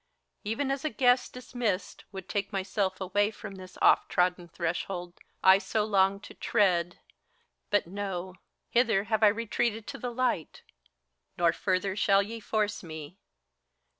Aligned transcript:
Even 0.43 0.71
as 0.71 0.83
a 0.83 0.89
guest 0.89 1.31
dismissed^ 1.35 2.05
would 2.11 2.27
take 2.27 2.51
myself 2.51 2.99
away 2.99 3.29
From 3.29 3.53
this 3.53 3.77
oft 3.83 4.09
trodden 4.09 4.47
threshold 4.47 5.19
I 5.43 5.59
so 5.59 5.85
longed 5.85 6.23
to 6.23 6.33
tread. 6.33 6.97
But, 7.69 7.85
no! 7.85 8.33
hither 8.71 9.03
have 9.03 9.21
I 9.21 9.27
retreated 9.27 9.85
to 9.89 9.99
the 9.99 10.11
light; 10.11 10.63
Nor 11.37 11.53
further 11.53 11.95
shall 11.95 12.23
ye 12.23 12.39
force 12.39 12.81
me. 12.81 13.19